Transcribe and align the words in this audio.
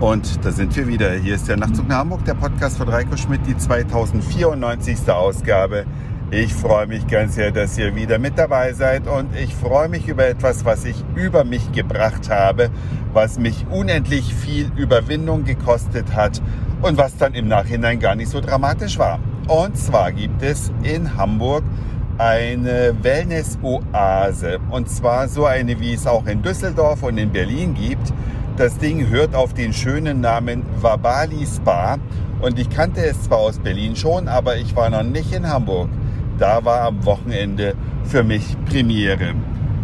Und 0.00 0.42
da 0.46 0.50
sind 0.50 0.74
wir 0.76 0.88
wieder. 0.88 1.12
Hier 1.12 1.34
ist 1.34 1.46
der 1.46 1.58
Nachtzug 1.58 1.86
nach 1.86 1.98
Hamburg, 1.98 2.24
der 2.24 2.32
Podcast 2.32 2.78
von 2.78 2.88
Reiko 2.88 3.18
Schmidt, 3.18 3.42
die 3.46 3.54
2094. 3.54 5.10
Ausgabe. 5.10 5.84
Ich 6.30 6.54
freue 6.54 6.86
mich 6.86 7.06
ganz 7.06 7.34
sehr, 7.34 7.50
dass 7.50 7.76
ihr 7.76 7.94
wieder 7.94 8.18
mit 8.18 8.38
dabei 8.38 8.72
seid 8.72 9.06
und 9.06 9.36
ich 9.36 9.54
freue 9.54 9.90
mich 9.90 10.08
über 10.08 10.26
etwas, 10.26 10.64
was 10.64 10.86
ich 10.86 11.04
über 11.16 11.44
mich 11.44 11.70
gebracht 11.72 12.30
habe, 12.30 12.70
was 13.12 13.38
mich 13.38 13.66
unendlich 13.70 14.34
viel 14.34 14.70
Überwindung 14.74 15.44
gekostet 15.44 16.14
hat 16.14 16.40
und 16.80 16.96
was 16.96 17.18
dann 17.18 17.34
im 17.34 17.48
Nachhinein 17.48 18.00
gar 18.00 18.14
nicht 18.14 18.30
so 18.30 18.40
dramatisch 18.40 18.98
war. 18.98 19.18
Und 19.48 19.76
zwar 19.76 20.12
gibt 20.12 20.42
es 20.42 20.72
in 20.82 21.14
Hamburg 21.18 21.62
eine 22.16 22.94
Wellness-Oase 23.02 24.60
und 24.70 24.88
zwar 24.88 25.28
so 25.28 25.44
eine, 25.44 25.78
wie 25.78 25.92
es 25.92 26.06
auch 26.06 26.26
in 26.26 26.40
Düsseldorf 26.40 27.02
und 27.02 27.18
in 27.18 27.30
Berlin 27.30 27.74
gibt. 27.74 28.14
Das 28.60 28.76
Ding 28.76 29.08
hört 29.08 29.34
auf 29.34 29.54
den 29.54 29.72
schönen 29.72 30.20
Namen 30.20 30.64
Wabali 30.82 31.46
Spa 31.46 31.96
und 32.42 32.58
ich 32.58 32.68
kannte 32.68 33.02
es 33.02 33.22
zwar 33.22 33.38
aus 33.38 33.58
Berlin 33.58 33.96
schon, 33.96 34.28
aber 34.28 34.58
ich 34.58 34.76
war 34.76 34.90
noch 34.90 35.02
nicht 35.02 35.32
in 35.32 35.48
Hamburg. 35.48 35.88
Da 36.38 36.62
war 36.62 36.82
am 36.82 37.02
Wochenende 37.06 37.74
für 38.04 38.22
mich 38.22 38.58
Premiere. 38.66 39.32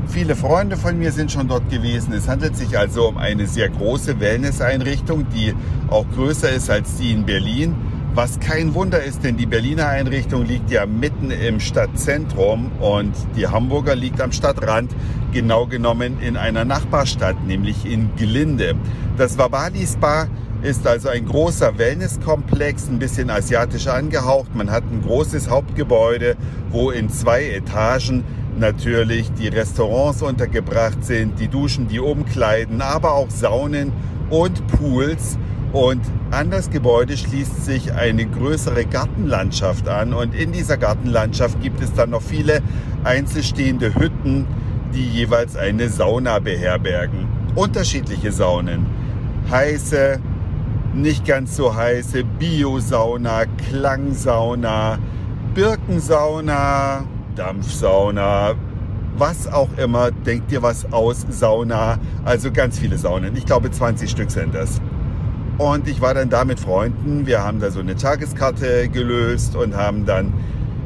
Viele 0.09 0.37
Freunde 0.37 0.77
von 0.77 0.99
mir 0.99 1.11
sind 1.11 1.33
schon 1.33 1.49
dort 1.49 1.71
gewesen. 1.71 2.12
Es 2.12 2.29
handelt 2.29 2.55
sich 2.55 2.79
also 2.79 3.09
um 3.09 3.16
eine 3.16 3.47
sehr 3.47 3.71
große 3.71 4.21
Wellness-Einrichtung, 4.21 5.24
die 5.30 5.55
auch 5.88 6.05
größer 6.15 6.51
ist 6.51 6.69
als 6.69 6.99
die 6.99 7.13
in 7.13 7.24
Berlin. 7.24 7.74
Was 8.16 8.41
kein 8.41 8.73
Wunder 8.73 9.02
ist, 9.02 9.25
denn 9.25 9.37
die 9.37 9.45
Berliner 9.45 9.88
Einrichtung 9.88 10.47
liegt 10.47 10.70
ja 10.70 10.87
mitten 10.87 11.30
im 11.30 11.61
Stadtzentrum 11.61 12.73
und 12.80 13.13
die 13.37 13.46
Hamburger 13.46 13.95
liegt 13.95 14.23
am 14.23 14.32
Stadtrand, 14.32 14.91
genau 15.35 15.66
genommen 15.66 16.18
in 16.23 16.38
einer 16.38 16.65
Nachbarstadt, 16.65 17.45
nämlich 17.46 17.85
in 17.85 18.16
Glinde. 18.16 18.74
Das 19.18 19.37
Wabali 19.37 19.87
Spa 19.87 20.29
ist 20.63 20.87
also 20.87 21.10
ein 21.10 21.26
großer 21.26 21.76
Wellnesskomplex, 21.76 22.88
ein 22.88 22.99
bisschen 22.99 23.29
asiatisch 23.29 23.87
angehaucht. 23.87 24.54
Man 24.54 24.71
hat 24.71 24.85
ein 24.85 25.02
großes 25.02 25.51
Hauptgebäude, 25.51 26.37
wo 26.71 26.91
in 26.91 27.10
zwei 27.10 27.45
Etagen 27.51 28.24
natürlich 28.59 29.30
die 29.35 29.48
Restaurants 29.48 30.23
untergebracht 30.23 31.04
sind, 31.04 31.38
die 31.38 31.48
Duschen, 31.48 31.87
die 31.87 32.01
Umkleiden, 32.01 32.80
aber 32.80 33.13
auch 33.13 33.29
Saunen 33.29 33.93
und 34.30 34.66
Pools. 34.69 35.37
Und 35.73 36.01
an 36.31 36.51
das 36.51 36.71
Gebäude 36.71 37.17
schließt 37.17 37.65
sich 37.65 37.93
eine 37.93 38.27
größere 38.27 38.85
Gartenlandschaft 38.87 39.89
an. 39.89 40.15
Und 40.15 40.35
in 40.35 40.53
dieser 40.53 40.77
Gartenlandschaft 40.77 41.61
gibt 41.61 41.83
es 41.83 41.93
dann 41.93 42.11
noch 42.11 42.23
viele 42.23 42.63
einzelstehende 43.05 43.95
Hütten, 43.95 44.47
die 44.95 45.07
jeweils 45.07 45.57
eine 45.57 45.89
Sauna 45.89 46.39
beherbergen. 46.39 47.27
Unterschiedliche 47.55 48.33
Saunen. 48.33 48.87
Heiße, 49.51 50.19
nicht 50.95 51.25
ganz 51.27 51.57
so 51.57 51.75
heiße 51.75 52.25
Biosauna, 52.25 53.45
Klangsauna, 53.69 54.99
Birkensauna, 55.55 57.05
Dampfsauna, 57.35 58.55
was 59.19 59.47
auch 59.47 59.69
immer, 59.77 60.11
denkt 60.11 60.51
dir 60.51 60.63
was 60.63 60.91
aus, 60.93 61.27
Sauna, 61.29 61.99
also 62.25 62.51
ganz 62.51 62.79
viele 62.79 62.99
Saunen. 62.99 63.37
Ich 63.37 63.47
glaube 63.47 63.71
20 63.71 64.11
Stück 64.11 64.31
sind 64.31 64.55
das. 64.55 64.81
Und 65.59 65.88
ich 65.88 66.03
war 66.03 66.12
dann 66.12 66.28
da 66.28 66.44
mit 66.44 66.60
Freunden, 66.60 67.26
wir 67.26 67.43
haben 67.43 67.60
da 67.60 67.71
so 67.71 67.81
eine 67.81 67.97
Tageskarte 67.97 68.88
gelöst 68.91 69.56
und 69.56 69.75
haben 69.75 70.04
dann 70.04 70.34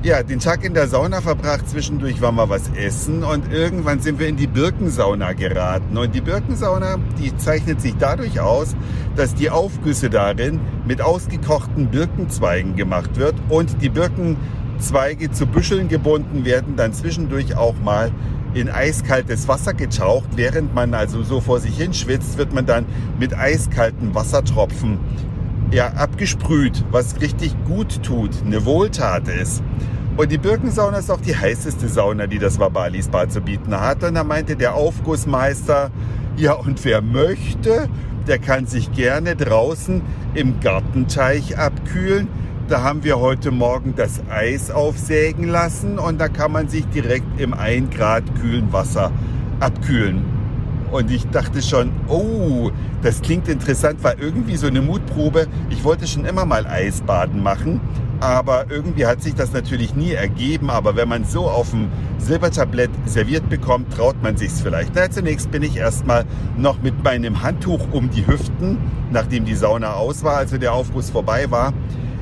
ja, 0.03 0.23
den 0.23 0.39
Tag 0.39 0.65
in 0.65 0.73
der 0.73 0.89
Sauna 0.89 1.21
verbracht. 1.21 1.69
Zwischendurch 1.69 2.23
waren 2.23 2.37
wir 2.37 2.49
was 2.49 2.71
essen 2.71 3.23
und 3.23 3.53
irgendwann 3.53 4.01
sind 4.01 4.19
wir 4.19 4.29
in 4.29 4.37
die 4.37 4.47
Birkensauna 4.47 5.35
geraten. 5.35 5.99
Und 5.99 6.15
die 6.15 6.23
Birkensauna, 6.23 6.97
die 7.19 7.37
zeichnet 7.37 7.83
sich 7.83 7.95
dadurch 7.99 8.41
aus, 8.41 8.75
dass 9.17 9.35
die 9.35 9.51
Aufgüsse 9.51 10.09
darin 10.09 10.61
mit 10.87 11.03
ausgekochten 11.03 11.91
Birkenzweigen 11.91 12.77
gemacht 12.77 13.17
wird 13.17 13.35
und 13.51 13.83
die 13.83 13.91
Birkenzweige 13.91 15.33
zu 15.33 15.47
Büscheln 15.47 15.89
gebunden 15.89 16.47
werden, 16.47 16.77
dann 16.77 16.95
zwischendurch 16.95 17.57
auch 17.57 17.75
mal 17.85 18.11
in 18.55 18.71
eiskaltes 18.71 19.49
Wasser 19.49 19.75
getaucht. 19.75 20.31
Während 20.37 20.75
man 20.75 20.95
also 20.95 21.23
so 21.23 21.43
vor 21.43 21.61
sich 21.61 21.77
hin 21.77 21.93
schwitzt, 21.93 22.39
wird 22.39 22.55
man 22.55 22.65
dann 22.65 22.87
mit 23.19 23.37
eiskalten 23.37 24.15
Wassertropfen 24.15 24.99
ja, 25.71 25.89
abgesprüht, 25.89 26.85
was 26.91 27.21
richtig 27.21 27.55
gut 27.65 28.03
tut, 28.03 28.31
eine 28.45 28.65
Wohltat 28.65 29.29
ist. 29.29 29.63
Und 30.17 30.33
die 30.33 30.39
Birkensauna 30.39 30.99
ist 30.99 31.11
auch 31.11 31.21
die 31.21 31.37
heißeste 31.37 31.89
Sauna, 31.89 32.27
die 32.27 32.39
das 32.39 32.59
Wabali 32.59 33.03
Spa 33.03 33.29
zu 33.29 33.41
bieten 33.41 33.79
hat. 33.79 34.03
Und 34.03 34.15
da 34.15 34.25
meinte 34.25 34.57
der 34.57 34.75
Aufgussmeister, 34.75 35.91
ja, 36.37 36.53
und 36.53 36.85
wer 36.85 37.01
möchte, 37.01 37.89
der 38.27 38.39
kann 38.39 38.67
sich 38.67 38.93
gerne 38.93 39.37
draußen 39.37 40.03
im 40.35 40.61
Gartenteich 40.61 41.59
abkühlen. 41.59 42.29
Da 42.69 42.83
haben 42.83 43.03
wir 43.03 43.19
heute 43.19 43.51
Morgen 43.51 43.95
das 43.97 44.21
Eis 44.29 44.71
aufsägen 44.71 45.49
lassen 45.49 45.99
und 45.99 46.21
da 46.21 46.29
kann 46.29 46.53
man 46.53 46.69
sich 46.69 46.87
direkt 46.87 47.41
im 47.41 47.55
1 47.55 47.95
Grad 47.97 48.23
kühlen 48.41 48.73
Wasser 48.73 49.11
abkühlen. 49.59 50.40
Und 50.91 51.11
ich 51.11 51.27
dachte 51.29 51.63
schon, 51.63 51.93
oh, 52.09 52.71
das 53.03 53.23
klingt 53.23 53.49
interessant, 53.49 54.03
war 54.03 54.19
irgendwie 54.19 54.57
so 54.57 54.67
eine 54.67 54.83
Mutprobe. 54.83 55.47
Ich 55.71 55.85
wollte 55.85 56.07
schon 56.07 56.25
immer 56.25 56.45
mal 56.45 56.67
Eisbaden 56.67 57.43
machen, 57.43 57.81
aber 58.21 58.67
irgendwie 58.71 59.07
hat 59.07 59.23
sich 59.23 59.35
das 59.35 59.53
natürlich 59.53 59.95
nie 59.95 60.13
ergeben. 60.13 60.69
Aber 60.69 60.97
wenn 60.97 61.09
man 61.09 61.25
so 61.25 61.49
auf 61.49 61.71
dem 61.71 61.89
Silbertablett 62.19 62.91
serviert 63.07 63.49
bekommt, 63.49 63.93
traut 63.95 64.21
man 64.23 64.37
sich's 64.37 64.61
vielleicht. 64.61 64.93
Na, 64.95 65.11
zunächst 65.11 65.51
bin 65.51 65.63
ich 65.63 65.77
erstmal 65.77 66.25
noch 66.57 66.83
mit 66.83 67.03
meinem 67.05 67.43
Handtuch 67.43 67.81
um 67.93 68.11
die 68.11 68.27
Hüften, 68.27 68.79
nachdem 69.13 69.45
die 69.45 69.55
Sauna 69.55 69.95
aus 69.95 70.25
war, 70.25 70.37
also 70.37 70.59
der 70.59 70.73
Aufguss 70.73 71.11
vorbei 71.11 71.51
war, 71.51 71.73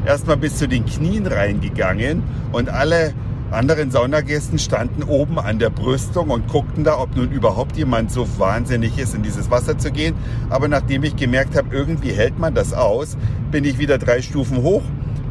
erstmal 0.05 0.37
bis 0.37 0.57
zu 0.57 0.69
den 0.69 0.85
Knien 0.85 1.27
reingegangen 1.27 2.23
und 2.53 2.69
alle 2.69 3.15
anderen 3.51 3.91
Saunagästen 3.91 4.59
standen 4.59 5.03
oben 5.03 5.39
an 5.39 5.59
der 5.59 5.71
Brüstung 5.71 6.31
und 6.31 6.49
guckten 6.49 6.85
da, 6.85 6.99
ob 6.99 7.17
nun 7.17 7.31
überhaupt 7.31 7.77
jemand 7.77 8.13
so 8.13 8.27
wahnsinnig 8.39 8.99
ist, 8.99 9.15
in 9.15 9.23
dieses 9.23 9.51
Wasser 9.51 9.79
zu 9.79 9.91
gehen. 9.91 10.15
Aber 10.51 10.69
nachdem 10.69 11.03
ich 11.03 11.17
gemerkt 11.17 11.57
habe, 11.57 11.75
irgendwie 11.75 12.13
hält 12.13 12.39
man 12.39 12.55
das 12.55 12.75
aus, 12.75 13.17
bin 13.51 13.65
ich 13.65 13.79
wieder 13.79 13.97
drei 13.99 14.21
Stufen 14.21 14.63
hoch, 14.63 14.83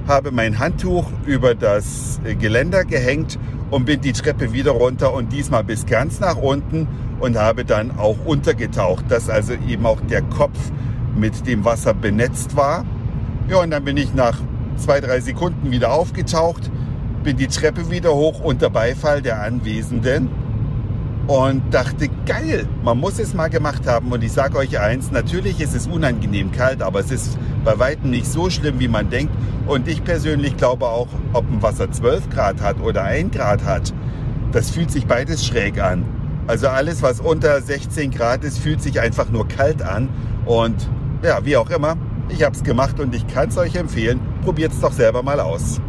habe 0.07 0.31
mein 0.31 0.57
Handtuch 0.57 1.05
über 1.25 1.53
das 1.53 2.19
Geländer 2.39 2.85
gehängt 2.85 3.37
und 3.69 3.85
bin 3.85 4.01
die 4.01 4.13
Treppe 4.13 4.51
wieder 4.51 4.71
runter 4.71 5.13
und 5.13 5.31
diesmal 5.31 5.63
bis 5.63 5.85
ganz 5.85 6.19
nach 6.19 6.37
unten 6.37 6.87
und 7.19 7.37
habe 7.37 7.65
dann 7.65 7.97
auch 7.97 8.25
untergetaucht, 8.25 9.05
dass 9.09 9.29
also 9.29 9.53
eben 9.67 9.85
auch 9.85 10.01
der 10.01 10.21
Kopf 10.23 10.57
mit 11.15 11.45
dem 11.45 11.65
Wasser 11.65 11.93
benetzt 11.93 12.55
war. 12.55 12.85
Ja, 13.49 13.61
und 13.61 13.71
dann 13.71 13.83
bin 13.83 13.97
ich 13.97 14.13
nach 14.13 14.39
zwei, 14.77 15.01
drei 15.01 15.19
Sekunden 15.19 15.71
wieder 15.71 15.91
aufgetaucht 15.91 16.71
bin 17.23 17.37
die 17.37 17.47
Treppe 17.47 17.89
wieder 17.91 18.13
hoch 18.13 18.39
unter 18.39 18.69
Beifall 18.69 19.21
der 19.21 19.41
Anwesenden 19.41 20.29
und 21.27 21.73
dachte, 21.73 22.07
geil, 22.25 22.65
man 22.83 22.97
muss 22.99 23.19
es 23.19 23.33
mal 23.33 23.49
gemacht 23.49 23.85
haben. 23.85 24.11
Und 24.11 24.23
ich 24.23 24.31
sage 24.31 24.57
euch 24.57 24.79
eins, 24.79 25.11
natürlich 25.11 25.59
ist 25.59 25.75
es 25.75 25.87
unangenehm 25.87 26.51
kalt, 26.51 26.81
aber 26.81 27.01
es 27.01 27.11
ist 27.11 27.37
bei 27.65 27.77
weitem 27.77 28.11
nicht 28.11 28.27
so 28.27 28.49
schlimm, 28.49 28.79
wie 28.79 28.87
man 28.87 29.09
denkt. 29.09 29.33
Und 29.67 29.87
ich 29.89 30.03
persönlich 30.03 30.55
glaube 30.55 30.85
auch, 30.85 31.09
ob 31.33 31.49
ein 31.51 31.61
Wasser 31.61 31.91
12 31.91 32.29
Grad 32.29 32.61
hat 32.61 32.79
oder 32.79 33.03
1 33.03 33.35
Grad 33.35 33.65
hat, 33.65 33.93
das 34.53 34.69
fühlt 34.69 34.89
sich 34.89 35.05
beides 35.05 35.45
schräg 35.45 35.81
an. 35.81 36.05
Also 36.47 36.69
alles, 36.69 37.01
was 37.01 37.19
unter 37.19 37.61
16 37.61 38.11
Grad 38.11 38.45
ist, 38.45 38.59
fühlt 38.59 38.81
sich 38.81 39.01
einfach 39.01 39.29
nur 39.29 39.49
kalt 39.49 39.81
an. 39.81 40.07
Und 40.45 40.89
ja, 41.21 41.43
wie 41.43 41.57
auch 41.57 41.69
immer, 41.69 41.97
ich 42.29 42.43
habe 42.43 42.55
es 42.55 42.63
gemacht 42.63 43.01
und 43.01 43.13
ich 43.13 43.27
kann 43.27 43.49
es 43.49 43.57
euch 43.57 43.75
empfehlen. 43.75 44.21
Probiert 44.43 44.71
es 44.71 44.79
doch 44.79 44.93
selber 44.93 45.23
mal 45.23 45.41
aus. 45.41 45.81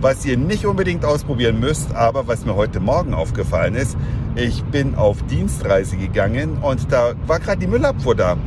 Was 0.00 0.24
ihr 0.24 0.38
nicht 0.38 0.64
unbedingt 0.64 1.04
ausprobieren 1.04 1.60
müsst, 1.60 1.94
aber 1.94 2.26
was 2.26 2.46
mir 2.46 2.56
heute 2.56 2.80
Morgen 2.80 3.12
aufgefallen 3.12 3.74
ist, 3.74 3.98
ich 4.34 4.64
bin 4.64 4.94
auf 4.94 5.22
Dienstreise 5.24 5.98
gegangen 5.98 6.56
und 6.62 6.90
da 6.90 7.12
war 7.26 7.38
gerade 7.38 7.58
die 7.58 7.66
Müllabfuhr 7.66 8.14
da. 8.14 8.38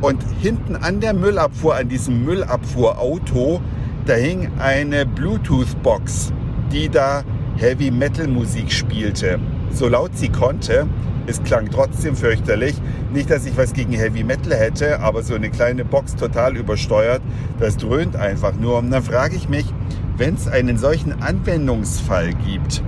Und 0.00 0.20
hinten 0.40 0.74
an 0.74 0.98
der 0.98 1.14
Müllabfuhr, 1.14 1.76
an 1.76 1.88
diesem 1.88 2.24
Müllabfuhrauto, 2.24 3.60
da 4.04 4.14
hing 4.14 4.50
eine 4.58 5.06
Bluetooth-Box, 5.06 6.32
die 6.72 6.88
da 6.88 7.22
Heavy 7.56 7.92
Metal 7.92 8.26
Musik 8.26 8.72
spielte. 8.72 9.38
So 9.70 9.88
laut 9.88 10.16
sie 10.16 10.28
konnte. 10.28 10.88
Es 11.26 11.42
klang 11.42 11.70
trotzdem 11.70 12.16
fürchterlich. 12.16 12.74
Nicht, 13.12 13.30
dass 13.30 13.46
ich 13.46 13.56
was 13.56 13.72
gegen 13.74 13.92
Heavy 13.92 14.24
Metal 14.24 14.52
hätte, 14.52 14.98
aber 15.00 15.22
so 15.22 15.36
eine 15.36 15.50
kleine 15.50 15.84
Box 15.84 16.16
total 16.16 16.56
übersteuert, 16.56 17.22
das 17.60 17.76
dröhnt 17.76 18.16
einfach 18.16 18.54
nur. 18.56 18.78
Und 18.78 18.90
dann 18.90 19.04
frage 19.04 19.36
ich 19.36 19.48
mich, 19.48 19.66
wenn 20.16 20.34
es 20.34 20.48
einen 20.48 20.78
solchen 20.78 21.22
Anwendungsfall 21.22 22.34
gibt, 22.46 22.82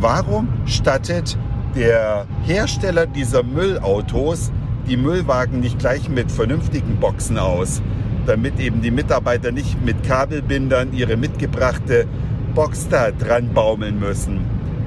warum 0.00 0.48
stattet 0.66 1.38
der 1.74 2.26
Hersteller 2.44 3.06
dieser 3.06 3.42
Müllautos 3.42 4.50
die 4.88 4.96
Müllwagen 4.96 5.60
nicht 5.60 5.78
gleich 5.78 6.08
mit 6.08 6.30
vernünftigen 6.30 6.96
Boxen 6.96 7.38
aus, 7.38 7.80
damit 8.26 8.58
eben 8.58 8.82
die 8.82 8.90
Mitarbeiter 8.90 9.52
nicht 9.52 9.84
mit 9.84 10.02
Kabelbindern 10.02 10.92
ihre 10.92 11.16
mitgebrachte 11.16 12.06
Box 12.54 12.88
da 12.88 13.10
dran 13.10 13.52
baumeln 13.54 13.98
müssen. 13.98 14.40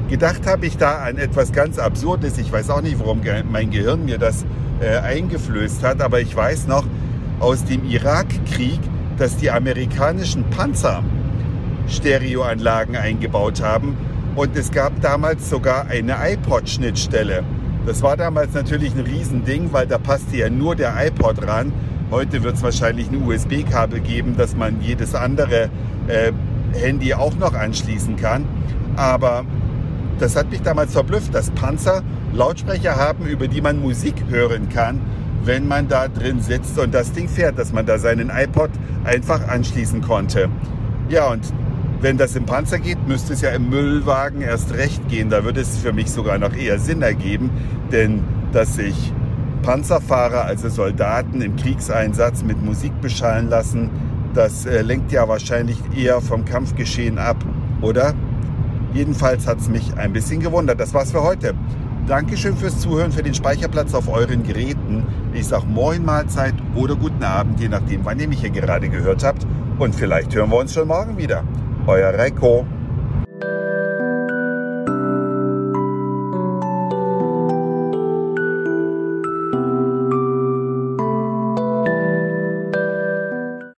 Gedacht 0.09 0.45
habe 0.45 0.65
ich 0.67 0.77
da 0.77 0.99
an 0.99 1.17
etwas 1.17 1.51
ganz 1.51 1.79
Absurdes. 1.79 2.37
Ich 2.37 2.51
weiß 2.51 2.69
auch 2.69 2.81
nicht, 2.81 2.99
warum 2.99 3.21
mein 3.51 3.71
Gehirn 3.71 4.05
mir 4.05 4.19
das 4.19 4.45
äh, 4.79 4.97
eingeflößt 4.97 5.81
hat, 5.83 6.01
aber 6.01 6.21
ich 6.21 6.35
weiß 6.35 6.67
noch, 6.67 6.85
aus 7.39 7.65
dem 7.65 7.83
Irakkrieg, 7.85 8.79
dass 9.17 9.37
die 9.37 9.49
amerikanischen 9.49 10.43
Panzer 10.51 11.03
Stereoanlagen 11.87 12.95
eingebaut 12.95 13.61
haben. 13.61 13.95
Und 14.35 14.55
es 14.57 14.71
gab 14.71 14.99
damals 15.01 15.49
sogar 15.49 15.87
eine 15.87 16.15
iPod-Schnittstelle. 16.19 17.43
Das 17.85 18.01
war 18.01 18.17
damals 18.17 18.53
natürlich 18.53 18.93
ein 18.95 19.01
Riesending, 19.01 19.71
weil 19.71 19.87
da 19.87 19.97
passte 19.97 20.37
ja 20.37 20.49
nur 20.49 20.75
der 20.75 20.93
iPod 21.05 21.45
ran. 21.47 21.71
Heute 22.11 22.43
wird 22.43 22.55
es 22.55 22.63
wahrscheinlich 22.63 23.09
ein 23.11 23.23
USB-Kabel 23.25 23.99
geben, 23.99 24.35
dass 24.37 24.55
man 24.55 24.81
jedes 24.81 25.15
andere 25.15 25.69
äh, 26.07 26.31
Handy 26.73 27.13
auch 27.13 27.35
noch 27.35 27.53
anschließen 27.53 28.15
kann. 28.15 28.45
Aber 28.95 29.45
das 30.19 30.35
hat 30.35 30.49
mich 30.49 30.61
damals 30.61 30.93
verblüfft, 30.93 31.33
dass 31.33 31.51
Panzer 31.51 32.01
Lautsprecher 32.33 32.95
haben, 32.95 33.25
über 33.25 33.47
die 33.47 33.61
man 33.61 33.81
Musik 33.81 34.15
hören 34.29 34.69
kann, 34.69 34.99
wenn 35.43 35.67
man 35.67 35.87
da 35.87 36.07
drin 36.07 36.41
sitzt 36.41 36.77
und 36.79 36.93
das 36.93 37.11
Ding 37.11 37.29
fährt, 37.29 37.57
dass 37.57 37.71
man 37.71 37.85
da 37.85 37.97
seinen 37.97 38.29
iPod 38.29 38.71
einfach 39.03 39.47
anschließen 39.47 40.01
konnte. 40.01 40.49
Ja, 41.09 41.29
und 41.29 41.41
wenn 42.01 42.17
das 42.17 42.35
im 42.35 42.45
Panzer 42.45 42.79
geht, 42.79 43.07
müsste 43.07 43.33
es 43.33 43.41
ja 43.41 43.51
im 43.51 43.69
Müllwagen 43.69 44.41
erst 44.41 44.73
recht 44.73 45.07
gehen. 45.07 45.29
Da 45.29 45.43
würde 45.43 45.61
es 45.61 45.77
für 45.77 45.93
mich 45.93 46.11
sogar 46.11 46.37
noch 46.37 46.53
eher 46.53 46.79
Sinn 46.79 47.01
ergeben, 47.01 47.49
denn 47.91 48.23
dass 48.51 48.75
sich 48.75 49.13
Panzerfahrer, 49.63 50.45
also 50.45 50.69
Soldaten 50.69 51.41
im 51.41 51.55
Kriegseinsatz 51.55 52.43
mit 52.43 52.63
Musik 52.63 53.01
beschallen 53.01 53.49
lassen, 53.49 53.89
das 54.33 54.65
äh, 54.65 54.81
lenkt 54.81 55.11
ja 55.11 55.27
wahrscheinlich 55.27 55.77
eher 55.95 56.21
vom 56.21 56.45
Kampfgeschehen 56.45 57.17
ab, 57.17 57.37
oder? 57.81 58.13
Jedenfalls 58.93 59.47
hat 59.47 59.59
es 59.59 59.67
mich 59.67 59.97
ein 59.97 60.13
bisschen 60.13 60.39
gewundert. 60.39 60.79
Das 60.79 60.93
war's 60.93 61.11
für 61.11 61.23
heute. 61.23 61.53
Dankeschön 62.07 62.55
fürs 62.55 62.79
Zuhören, 62.79 63.11
für 63.11 63.23
den 63.23 63.33
Speicherplatz 63.33 63.93
auf 63.93 64.07
euren 64.07 64.43
Geräten. 64.43 65.03
Ich 65.33 65.47
sag 65.47 65.65
Moin 65.65 66.05
Mahlzeit 66.05 66.53
oder 66.75 66.95
guten 66.95 67.23
Abend, 67.23 67.59
je 67.59 67.67
nachdem, 67.67 68.05
wann 68.05 68.19
ihr 68.19 68.27
mich 68.27 68.41
hier 68.41 68.51
gerade 68.51 68.87
gehört 68.89 69.23
habt. 69.23 69.45
Und 69.79 69.95
vielleicht 69.95 70.33
hören 70.35 70.51
wir 70.51 70.57
uns 70.57 70.73
schon 70.73 70.87
morgen 70.87 71.17
wieder. 71.17 71.43
Euer 71.87 72.17
Reiko. 72.17 72.74